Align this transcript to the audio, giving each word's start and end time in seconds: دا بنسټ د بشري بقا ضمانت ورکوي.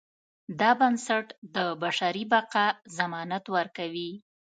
دا 0.59 0.71
بنسټ 0.79 1.27
د 1.55 1.57
بشري 1.81 2.23
بقا 2.33 2.67
ضمانت 2.97 3.45
ورکوي. 3.55 4.11